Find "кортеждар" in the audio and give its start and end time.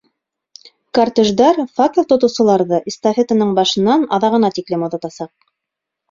0.99-1.59